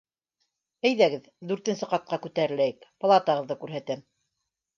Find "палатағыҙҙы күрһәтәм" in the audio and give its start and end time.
3.05-4.05